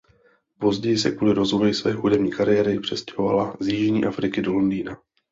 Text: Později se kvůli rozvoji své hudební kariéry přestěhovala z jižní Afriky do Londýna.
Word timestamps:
Později 0.59 0.97
se 0.97 1.11
kvůli 1.11 1.33
rozvoji 1.33 1.73
své 1.73 1.93
hudební 1.93 2.31
kariéry 2.31 2.79
přestěhovala 2.79 3.55
z 3.59 3.67
jižní 3.67 4.05
Afriky 4.05 4.41
do 4.41 4.53
Londýna. 4.53 4.97